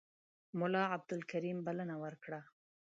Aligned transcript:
ملا 0.59 0.83
عبدالکریم 0.95 1.57
بلنه 1.67 1.95
ورکړه. 2.03 2.41